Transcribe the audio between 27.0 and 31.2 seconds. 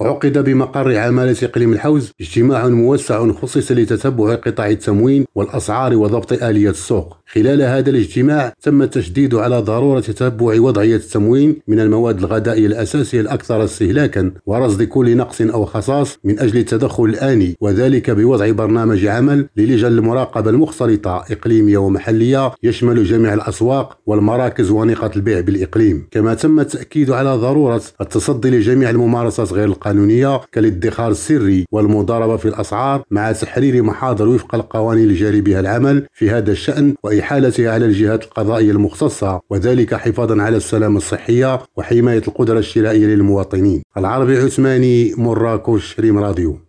على ضرورة التصدي لجميع الممارسات غير القانونية كالادخار